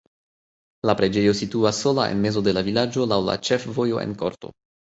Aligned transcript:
La 0.89 0.95
preĝejo 1.01 1.33
situas 1.41 1.83
sola 1.85 2.07
en 2.15 2.25
mezo 2.25 2.45
de 2.49 2.57
la 2.59 2.65
vilaĝo 2.71 3.09
laŭ 3.13 3.23
la 3.29 3.39
ĉefvojo 3.51 4.05
en 4.09 4.21
korto. 4.25 4.53